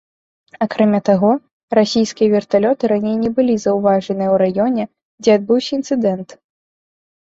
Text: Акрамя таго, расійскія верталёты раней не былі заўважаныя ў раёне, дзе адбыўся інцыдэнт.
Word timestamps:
Акрамя 0.65 1.01
таго, 1.09 1.29
расійскія 1.81 2.31
верталёты 2.33 2.83
раней 2.95 3.15
не 3.23 3.29
былі 3.39 3.55
заўважаныя 3.67 4.29
ў 4.35 4.43
раёне, 4.43 4.83
дзе 5.25 5.31
адбыўся 5.41 5.71
інцыдэнт. 5.83 6.29